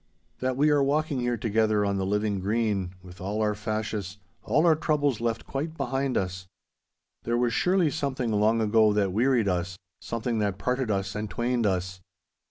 [0.39, 4.75] That we are walking here together on the living green—with all our fashes, all our
[4.75, 6.47] troubles left quite behind us.
[7.21, 11.67] There was surely something long ago that wearied us, something that parted us and twained
[11.67, 11.99] us.